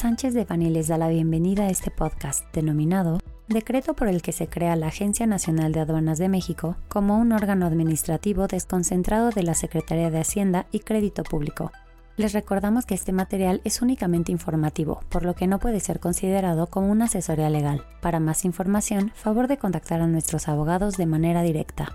Sánchez 0.00 0.32
de 0.32 0.46
Bani 0.46 0.70
les 0.70 0.88
da 0.88 0.96
la 0.96 1.10
bienvenida 1.10 1.64
a 1.64 1.68
este 1.68 1.90
podcast 1.90 2.46
denominado 2.54 3.18
Decreto 3.48 3.92
por 3.92 4.08
el 4.08 4.22
que 4.22 4.32
se 4.32 4.46
crea 4.46 4.74
la 4.74 4.86
Agencia 4.86 5.26
Nacional 5.26 5.72
de 5.72 5.80
Aduanas 5.80 6.16
de 6.16 6.30
México 6.30 6.76
como 6.88 7.18
un 7.18 7.32
órgano 7.32 7.66
administrativo 7.66 8.46
desconcentrado 8.46 9.28
de 9.28 9.42
la 9.42 9.52
Secretaría 9.52 10.10
de 10.10 10.18
Hacienda 10.18 10.64
y 10.72 10.78
Crédito 10.78 11.22
Público. 11.22 11.70
Les 12.16 12.32
recordamos 12.32 12.86
que 12.86 12.94
este 12.94 13.12
material 13.12 13.60
es 13.64 13.82
únicamente 13.82 14.32
informativo, 14.32 15.02
por 15.10 15.22
lo 15.22 15.34
que 15.34 15.46
no 15.46 15.58
puede 15.58 15.80
ser 15.80 16.00
considerado 16.00 16.68
como 16.68 16.90
una 16.90 17.04
asesoría 17.04 17.50
legal. 17.50 17.84
Para 18.00 18.20
más 18.20 18.46
información, 18.46 19.12
favor 19.14 19.48
de 19.48 19.58
contactar 19.58 20.00
a 20.00 20.06
nuestros 20.06 20.48
abogados 20.48 20.96
de 20.96 21.04
manera 21.04 21.42
directa. 21.42 21.94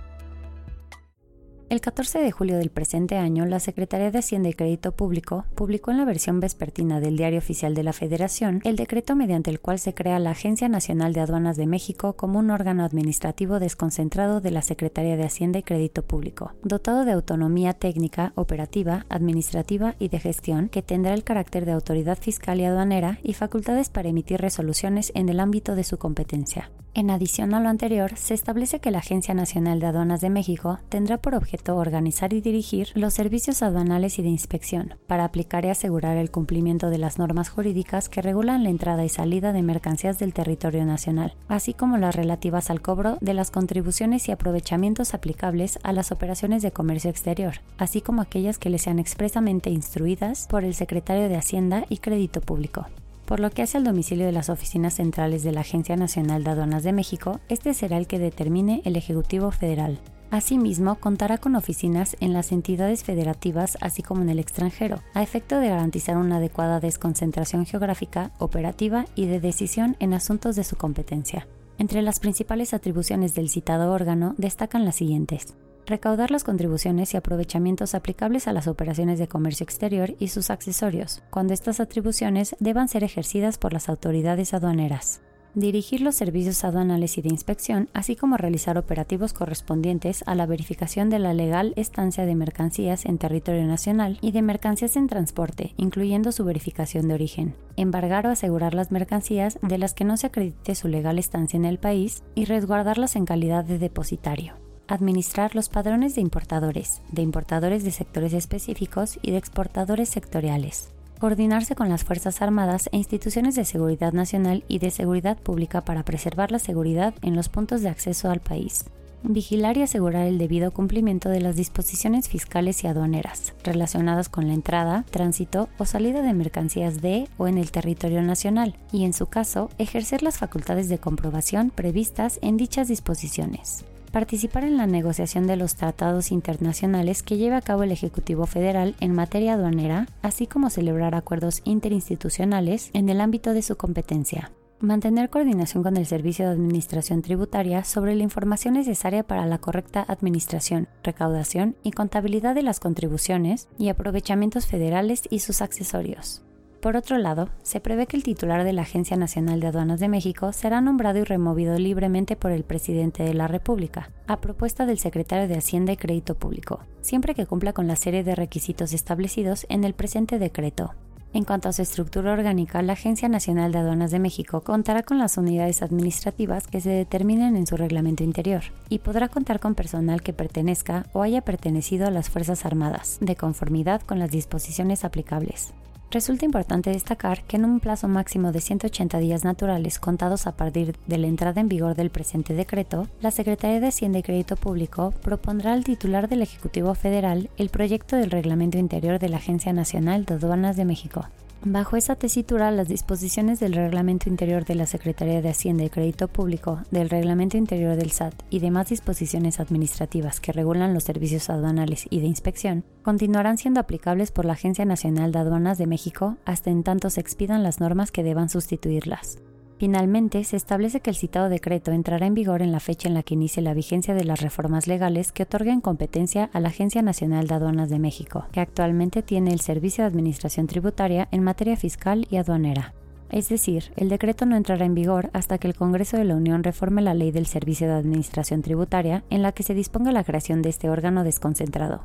El 1.68 1.82
14 1.82 2.20
de 2.20 2.32
julio 2.32 2.60
del 2.60 2.70
presente 2.70 3.18
año, 3.18 3.44
la 3.48 3.60
Secretaría 3.60 4.12
de 4.12 4.20
Hacienda 4.20 4.50
y 4.50 4.54
Crédito 4.54 4.92
Público 4.92 5.46
publicó 5.56 5.90
en 5.90 5.98
la 5.98 6.06
versión 6.06 6.40
vespertina 6.40 7.00
del 7.00 7.18
Diario 7.18 7.40
Oficial 7.40 7.74
de 7.74 7.82
la 7.82 7.92
Federación 7.92 8.62
el 8.64 8.76
decreto 8.76 9.16
mediante 9.16 9.50
el 9.50 9.60
cual 9.60 9.80
se 9.80 9.96
crea 9.96 10.20
la 10.20 10.30
Agencia 10.30 10.70
Nacional 10.70 11.14
de 11.14 11.22
Aduanas 11.22 11.58
de 11.58 11.66
México 11.66 12.14
como 12.14 12.38
un 12.38 12.52
órgano 12.52 12.86
administrativo 12.86 13.60
desconcentrado 13.60 14.42
de 14.42 14.52
la 14.52 14.62
Secretaría 14.62 15.18
de 15.18 15.24
Hacienda 15.24 15.58
y 15.58 15.64
Crédito 15.64 16.04
Público, 16.04 16.54
dotado 16.62 17.04
de 17.04 17.14
autonomía 17.14 17.74
técnica, 17.74 18.32
operativa, 18.36 19.08
administrativa 19.10 19.96
y 19.98 20.10
de 20.10 20.20
gestión, 20.20 20.70
que 20.70 20.84
tendrá 20.84 21.16
el 21.16 21.24
carácter 21.24 21.66
de 21.66 21.72
autoridad 21.72 22.20
fiscal 22.20 22.60
y 22.62 22.66
aduanera 22.66 23.18
y 23.24 23.34
facultades 23.34 23.90
para 23.90 24.10
emitir 24.10 24.40
resoluciones 24.40 25.12
en 25.16 25.30
el 25.30 25.40
ámbito 25.40 25.74
de 25.74 25.84
su 25.84 25.98
competencia. 25.98 26.70
En 26.98 27.10
adición 27.10 27.54
a 27.54 27.60
lo 27.60 27.68
anterior, 27.68 28.14
se 28.16 28.34
establece 28.34 28.80
que 28.80 28.90
la 28.90 29.00
Agencia 29.00 29.34
Nacional 29.34 29.82
de 29.82 29.88
Aduanas 29.88 30.22
de 30.22 30.30
México 30.30 30.80
tendrá 30.88 31.18
por 31.18 31.36
objeto 31.36 31.76
organizar 31.76 32.32
y 32.32 32.40
dirigir 32.40 32.88
los 32.96 33.14
servicios 33.14 33.62
aduanales 33.62 34.18
y 34.18 34.22
de 34.22 34.30
inspección 34.30 34.94
para 35.06 35.26
aplicar 35.26 35.66
y 35.66 35.70
asegurar 35.70 36.16
el 36.16 36.32
cumplimiento 36.32 36.90
de 36.90 36.98
las 36.98 37.20
normas 37.20 37.50
jurídicas 37.50 38.08
que 38.08 38.22
regulan 38.22 38.64
la 38.64 38.70
entrada 38.70 39.04
y 39.04 39.10
salida 39.10 39.52
de 39.52 39.62
mercancías 39.62 40.20
del 40.20 40.34
territorio 40.34 40.86
nacional, 40.86 41.36
así 41.50 41.74
como 41.74 41.98
las 41.98 42.16
relativas 42.16 42.70
al 42.70 42.82
cobro 42.82 43.18
de 43.20 43.34
las 43.34 43.52
contribuciones 43.52 44.30
y 44.30 44.32
aprovechamientos 44.32 45.14
aplicables 45.14 45.80
a 45.84 45.92
las 45.92 46.14
operaciones 46.14 46.64
de 46.64 46.72
comercio 46.72 47.10
exterior, 47.10 47.56
así 47.78 48.00
como 48.00 48.22
aquellas 48.22 48.58
que 48.58 48.70
le 48.70 48.80
sean 48.80 49.00
expresamente 49.00 49.70
instruidas 49.70 50.48
por 50.48 50.64
el 50.64 50.74
Secretario 50.74 51.28
de 51.28 51.36
Hacienda 51.36 51.86
y 51.90 51.98
Crédito 51.98 52.40
Público. 52.40 52.88
Por 53.26 53.40
lo 53.40 53.50
que 53.50 53.64
hace 53.64 53.78
al 53.78 53.84
domicilio 53.84 54.26
de 54.28 54.32
las 54.32 54.50
oficinas 54.50 54.96
centrales 54.96 55.44
de 55.44 55.52
la 55.52 55.62
Agencia 55.62 55.96
Nacional 55.96 56.44
de 56.44 56.52
Aduanas 56.52 56.84
de 56.84 56.94
México, 56.94 57.40
este 57.50 57.74
será 57.74 57.98
el 57.98 58.06
que 58.06 58.20
determine 58.20 58.82
el 58.86 58.96
Ejecutivo 58.96 59.50
Federal. 59.50 60.00
Asimismo, 60.30 60.96
contará 60.96 61.38
con 61.38 61.56
oficinas 61.56 62.18
en 62.20 62.34
las 62.34 62.52
entidades 62.52 63.04
federativas 63.04 63.78
así 63.82 64.04
como 64.04 64.22
en 64.22 64.30
el 64.30 64.40
extranjero, 64.40 65.02
a 65.14 65.24
efecto 65.24 65.60
de 65.60 65.70
garantizar 65.70 66.18
una 66.18 66.38
adecuada 66.38 66.80
desconcentración 66.80 67.66
geográfica, 67.66 68.32
operativa 68.38 69.06
y 69.16 69.26
de 69.26 69.40
decisión 69.40 69.96
en 70.00 70.14
asuntos 70.14 70.56
de 70.56 70.64
su 70.64 70.76
competencia. 70.76 71.48
Entre 71.78 72.02
las 72.02 72.20
principales 72.20 72.74
atribuciones 72.74 73.34
del 73.34 73.50
citado 73.50 73.92
órgano 73.92 74.36
destacan 74.38 74.86
las 74.86 74.96
siguientes 74.96 75.56
recaudar 75.86 76.32
las 76.32 76.44
contribuciones 76.44 77.14
y 77.14 77.18
aprovechamientos 77.18 77.96
aplicables 77.96 78.48
a 78.48 78.54
las 78.54 78.68
operaciones 78.68 79.20
de 79.20 79.28
comercio 79.28 79.64
exterior 79.64 80.16
y 80.20 80.30
sus 80.30 80.50
accesorios, 80.50 81.24
cuando 81.30 81.54
estas 81.54 81.80
atribuciones 81.80 82.56
deban 82.60 82.88
ser 82.88 83.04
ejercidas 83.04 83.58
por 83.58 83.74
las 83.74 83.90
autoridades 83.90 84.54
aduaneras. 84.54 85.22
Dirigir 85.56 86.02
los 86.02 86.16
servicios 86.16 86.66
aduanales 86.66 87.18
y 87.18 87.22
de 87.22 87.30
inspección, 87.30 87.88
así 87.94 88.18
como 88.18 88.36
realizar 88.36 88.78
operativos 88.78 89.32
correspondientes 89.32 90.22
a 90.28 90.36
la 90.36 90.46
verificación 90.46 91.10
de 91.10 91.18
la 91.18 91.34
legal 91.34 91.72
estancia 91.78 92.26
de 92.26 92.36
mercancías 92.36 93.06
en 93.06 93.18
territorio 93.18 93.66
nacional 93.66 94.18
y 94.20 94.34
de 94.34 94.42
mercancías 94.42 94.98
en 94.98 95.08
transporte, 95.08 95.74
incluyendo 95.78 96.34
su 96.34 96.44
verificación 96.44 97.08
de 97.08 97.14
origen. 97.14 97.56
Embargar 97.78 98.28
o 98.28 98.32
asegurar 98.32 98.74
las 98.74 98.92
mercancías 98.92 99.58
de 99.62 99.78
las 99.78 99.94
que 99.94 100.04
no 100.04 100.18
se 100.18 100.28
acredite 100.28 100.76
su 100.76 100.90
legal 100.90 101.20
estancia 101.20 101.56
en 101.56 101.64
el 101.64 101.80
país 101.80 102.22
y 102.36 102.44
resguardarlas 102.44 103.16
en 103.16 103.24
calidad 103.24 103.64
de 103.64 103.80
depositario 103.80 104.65
administrar 104.88 105.56
los 105.56 105.70
padrones 105.70 106.16
de 106.16 106.22
importadores, 106.22 107.02
de 107.12 107.22
importadores 107.22 107.84
de 107.84 107.92
sectores 107.92 108.34
específicos 108.34 109.20
y 109.22 109.32
de 109.32 109.38
exportadores 109.38 110.10
sectoriales, 110.10 110.90
coordinarse 111.20 111.76
con 111.76 111.90
las 111.90 112.04
Fuerzas 112.04 112.42
Armadas 112.42 112.90
e 112.92 112.98
instituciones 112.98 113.56
de 113.56 113.66
seguridad 113.66 114.14
nacional 114.14 114.64
y 114.68 114.80
de 114.80 114.92
seguridad 114.92 115.38
pública 115.38 115.82
para 115.82 116.04
preservar 116.04 116.52
la 116.52 116.60
seguridad 116.60 117.14
en 117.22 117.36
los 117.36 117.50
puntos 117.50 117.82
de 117.82 117.90
acceso 117.90 118.30
al 118.30 118.42
país, 118.42 118.86
vigilar 119.24 119.78
y 119.78 119.82
asegurar 119.82 120.28
el 120.28 120.38
debido 120.38 120.72
cumplimiento 120.72 121.30
de 121.30 121.42
las 121.42 121.56
disposiciones 121.56 122.30
fiscales 122.30 122.84
y 122.84 122.88
aduaneras 122.88 123.54
relacionadas 123.64 124.30
con 124.30 124.48
la 124.48 124.54
entrada, 124.54 125.04
tránsito 125.10 125.68
o 125.80 125.86
salida 125.86 126.22
de 126.22 126.34
mercancías 126.34 127.02
de 127.02 127.28
o 127.38 127.48
en 127.48 127.58
el 127.58 127.72
territorio 127.72 128.22
nacional 128.22 128.76
y, 128.92 129.06
en 129.06 129.14
su 129.14 129.26
caso, 129.26 129.70
ejercer 129.78 130.22
las 130.22 130.38
facultades 130.38 130.90
de 130.90 131.00
comprobación 131.00 131.72
previstas 131.72 132.40
en 132.42 132.58
dichas 132.58 132.88
disposiciones 132.88 133.84
participar 134.16 134.64
en 134.64 134.78
la 134.78 134.88
negociación 134.88 135.46
de 135.46 135.58
los 135.58 135.76
tratados 135.76 136.32
internacionales 136.32 137.22
que 137.22 137.36
lleve 137.36 137.58
a 137.58 137.62
cabo 137.62 137.84
el 137.84 137.92
Ejecutivo 137.92 138.46
Federal 138.46 138.96
en 139.02 139.14
materia 139.14 139.56
aduanera, 139.56 140.08
así 140.22 140.48
como 140.48 140.70
celebrar 140.70 141.16
acuerdos 141.16 141.62
interinstitucionales 141.66 142.92
en 142.94 143.10
el 143.10 143.20
ámbito 143.20 143.54
de 143.54 143.62
su 143.62 143.76
competencia. 143.76 144.54
Mantener 144.80 145.30
coordinación 145.30 145.84
con 145.84 145.98
el 145.98 146.06
Servicio 146.06 146.46
de 146.46 146.54
Administración 146.54 147.24
Tributaria 147.24 147.84
sobre 147.84 148.16
la 148.16 148.24
información 148.24 148.76
necesaria 148.76 149.24
para 149.24 149.46
la 149.48 149.58
correcta 149.58 150.06
administración, 150.08 150.88
recaudación 151.04 151.76
y 151.84 151.92
contabilidad 151.92 152.56
de 152.56 152.64
las 152.64 152.80
contribuciones 152.80 153.68
y 153.78 153.90
aprovechamientos 153.90 154.66
federales 154.66 155.24
y 155.30 155.40
sus 155.40 155.62
accesorios. 155.62 156.45
Por 156.86 156.98
otro 156.98 157.18
lado, 157.18 157.50
se 157.64 157.80
prevé 157.80 158.06
que 158.06 158.16
el 158.16 158.22
titular 158.22 158.64
de 158.64 158.72
la 158.72 158.84
Agencia 158.84 159.18
Nacional 159.18 159.60
de 159.60 159.66
Aduanas 159.66 160.00
de 160.00 160.08
México 160.08 160.54
será 160.54 160.82
nombrado 160.82 161.18
y 161.18 161.24
removido 161.24 161.80
libremente 161.80 162.36
por 162.36 162.52
el 162.52 162.64
presidente 162.64 163.24
de 163.24 163.34
la 163.34 163.48
República, 163.48 164.12
a 164.28 164.40
propuesta 164.40 164.86
del 164.86 165.00
secretario 165.00 165.48
de 165.48 165.58
Hacienda 165.58 165.94
y 165.94 165.98
Crédito 165.98 166.36
Público, 166.36 166.82
siempre 167.02 167.34
que 167.34 167.48
cumpla 167.48 167.74
con 167.74 167.88
la 167.88 167.96
serie 167.96 168.24
de 168.24 168.36
requisitos 168.36 168.94
establecidos 168.94 169.66
en 169.68 169.84
el 169.84 169.96
presente 169.96 170.38
decreto. 170.38 170.94
En 171.34 171.44
cuanto 171.44 171.70
a 171.70 171.74
su 171.74 171.82
estructura 171.82 172.34
orgánica, 172.34 172.84
la 172.84 172.94
Agencia 172.94 173.30
Nacional 173.30 173.72
de 173.72 173.80
Aduanas 173.80 174.12
de 174.12 174.20
México 174.20 174.62
contará 174.62 175.02
con 175.02 175.18
las 175.18 175.40
unidades 175.40 175.82
administrativas 175.82 176.68
que 176.68 176.82
se 176.82 176.92
determinen 176.92 177.56
en 177.56 177.66
su 177.66 177.78
reglamento 177.78 178.24
interior 178.24 178.62
y 178.90 179.00
podrá 179.00 179.28
contar 179.30 179.60
con 179.60 179.74
personal 179.74 180.22
que 180.22 180.34
pertenezca 180.34 181.08
o 181.14 181.24
haya 181.24 181.42
pertenecido 181.42 182.06
a 182.06 182.12
las 182.12 182.30
Fuerzas 182.30 182.64
Armadas, 182.64 183.18
de 183.22 183.36
conformidad 183.36 184.04
con 184.04 184.20
las 184.20 184.30
disposiciones 184.30 185.04
aplicables. 185.04 185.74
Resulta 186.12 186.46
importante 186.46 186.92
destacar 186.92 187.44
que 187.44 187.58
en 187.58 187.66
un 187.66 187.80
plazo 187.80 188.08
máximo 188.08 188.52
de 188.52 188.62
180 188.62 189.18
días 189.20 189.44
naturales 189.44 190.00
contados 190.00 190.48
a 190.48 190.56
partir 190.56 190.96
de 191.08 191.18
la 191.18 191.28
entrada 191.28 191.60
en 191.60 191.68
vigor 191.68 191.96
del 191.96 192.10
presente 192.10 192.54
decreto, 192.54 193.08
la 193.22 193.32
Secretaría 193.32 193.80
de 193.80 193.88
Hacienda 193.88 194.20
y 194.20 194.24
Crédito 194.24 194.56
Público 194.56 195.14
propondrá 195.22 195.74
al 195.74 195.84
titular 195.84 196.30
del 196.30 196.42
Ejecutivo 196.42 196.96
Federal 196.96 197.50
el 197.58 197.70
proyecto 197.70 198.16
del 198.16 198.32
Reglamento 198.32 198.78
Interior 198.78 199.20
de 199.20 199.30
la 199.30 199.38
Agencia 199.38 199.74
Nacional 199.74 200.26
de 200.26 200.36
Aduanas 200.36 200.78
de 200.78 200.86
México, 200.86 201.26
Bajo 201.64 201.98
esa 201.98 202.16
tesitura, 202.16 202.70
las 202.70 202.88
disposiciones 202.88 203.60
del 203.60 203.74
Reglamento 203.74 204.30
Interior 204.30 204.66
de 204.66 204.76
la 204.76 204.86
Secretaría 204.86 205.42
de 205.42 205.50
Hacienda 205.50 205.84
y 205.84 205.90
Crédito 205.90 206.28
Público, 206.28 206.82
del 206.92 207.10
Reglamento 207.10 207.58
Interior 207.58 207.96
del 207.96 208.12
SAT 208.12 208.36
y 208.52 208.60
demás 208.60 208.90
disposiciones 208.90 209.60
administrativas 209.60 210.40
que 210.40 210.52
regulan 210.52 210.94
los 210.94 211.04
servicios 211.04 211.50
aduanales 211.50 212.06
y 212.10 212.20
de 212.20 212.28
inspección, 212.28 212.84
continuarán 213.02 213.58
siendo 213.58 213.80
aplicables 213.80 214.32
por 214.32 214.46
la 214.46 214.54
Agencia 214.54 214.86
Nacional 214.86 215.32
de 215.32 215.40
Aduanas 215.40 215.80
de 215.80 215.88
México 215.88 216.38
hasta 216.46 216.70
en 216.70 216.84
tanto 216.84 217.10
se 217.10 217.22
expidan 217.22 217.64
las 217.64 217.80
normas 217.80 218.12
que 218.12 218.24
deban 218.24 218.50
sustituirlas. 218.50 219.40
Finalmente, 219.78 220.42
se 220.46 220.56
establece 220.56 221.02
que 221.02 221.10
el 221.10 221.18
citado 221.18 221.50
decreto 221.50 221.92
entrará 221.92 222.26
en 222.26 222.34
vigor 222.34 222.62
en 222.62 222.72
la 222.72 222.80
fecha 222.80 223.10
en 223.10 223.14
la 223.14 223.24
que 223.24 223.34
inicie 223.34 223.62
la 223.62 223.74
vigencia 223.74 224.14
de 224.14 224.24
las 224.24 224.40
reformas 224.40 224.88
legales 224.88 225.34
que 225.34 225.44
otorguen 225.44 225.82
competencia 225.82 226.50
a 226.54 226.62
la 226.62 226.70
Agencia 226.70 227.02
Nacional 227.02 227.48
de 227.48 227.56
Aduanas 227.56 227.90
de 227.90 228.00
México, 228.00 228.46
que 228.54 228.62
actualmente 228.62 229.22
tiene 229.22 229.52
el 229.52 229.60
Servicio 229.60 230.04
de 230.04 230.08
Administración 230.08 230.68
Tributaria 230.68 231.28
en 231.32 231.44
materia 231.44 231.76
fiscal 231.76 232.26
y 232.30 232.38
aduanera. 232.38 232.94
Es 233.30 233.50
decir, 233.50 233.92
el 233.98 234.08
decreto 234.08 234.46
no 234.46 234.56
entrará 234.56 234.86
en 234.86 234.96
vigor 234.96 235.30
hasta 235.34 235.58
que 235.58 235.68
el 235.68 235.76
Congreso 235.76 236.16
de 236.16 236.24
la 236.24 236.36
Unión 236.36 236.64
reforme 236.64 237.02
la 237.02 237.14
ley 237.14 237.32
del 237.32 237.48
Servicio 237.48 237.88
de 237.88 237.96
Administración 237.96 238.62
Tributaria 238.62 239.26
en 239.30 239.42
la 239.42 239.52
que 239.52 239.64
se 239.64 239.74
disponga 239.74 240.14
la 240.14 240.24
creación 240.24 240.62
de 240.62 240.70
este 240.70 240.90
órgano 240.90 241.26
desconcentrado. 241.26 242.04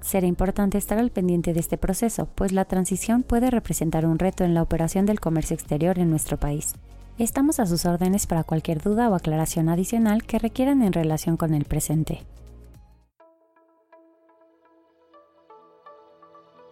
Será 0.00 0.26
importante 0.26 0.78
estar 0.78 0.98
al 0.98 1.12
pendiente 1.12 1.52
de 1.52 1.60
este 1.60 1.78
proceso, 1.78 2.28
pues 2.34 2.50
la 2.50 2.64
transición 2.64 3.22
puede 3.22 3.50
representar 3.50 4.06
un 4.06 4.18
reto 4.18 4.42
en 4.42 4.54
la 4.54 4.62
operación 4.62 5.06
del 5.06 5.20
comercio 5.20 5.54
exterior 5.54 6.00
en 6.00 6.10
nuestro 6.10 6.36
país. 6.36 6.74
Estamos 7.18 7.60
a 7.60 7.66
sus 7.66 7.84
órdenes 7.84 8.26
para 8.26 8.42
cualquier 8.42 8.80
duda 8.80 9.10
o 9.10 9.14
aclaración 9.14 9.68
adicional 9.68 10.24
que 10.24 10.38
requieran 10.38 10.82
en 10.82 10.94
relación 10.94 11.36
con 11.36 11.52
el 11.52 11.66
presente. 11.66 12.24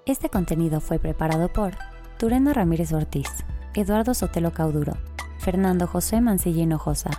Este 0.07 0.31
contenido 0.31 0.81
fue 0.81 0.99
preparado 0.99 1.53
por 1.53 1.75
Turena 2.19 2.55
Ramírez 2.55 2.93
Ortiz, 2.93 3.29
Eduardo 3.75 4.15
Sotelo 4.15 4.53
Cauduro, 4.53 4.95
Fernando 5.39 5.87
José 5.87 6.23
Mancilla 6.23 6.63
Hinojosa, 6.63 7.11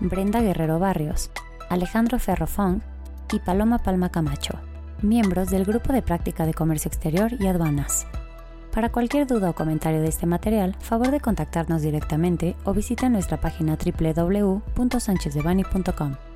Brenda 0.00 0.40
Guerrero 0.40 0.78
Barrios, 0.78 1.32
Alejandro 1.68 2.20
Ferrofón 2.20 2.82
y 3.32 3.40
Paloma 3.40 3.78
Palma 3.78 4.10
Camacho, 4.10 4.54
miembros 5.02 5.50
del 5.50 5.64
Grupo 5.64 5.92
de 5.92 6.02
Práctica 6.02 6.46
de 6.46 6.54
Comercio 6.54 6.88
Exterior 6.88 7.32
y 7.38 7.48
Aduanas. 7.48 8.06
Para 8.72 8.90
cualquier 8.90 9.26
duda 9.26 9.50
o 9.50 9.54
comentario 9.54 10.00
de 10.00 10.08
este 10.08 10.26
material, 10.26 10.76
favor 10.80 11.10
de 11.10 11.20
contactarnos 11.20 11.82
directamente 11.82 12.54
o 12.64 12.72
visita 12.72 13.08
nuestra 13.08 13.40
página 13.40 13.76
www.sanchezdevani.com. 13.76 16.29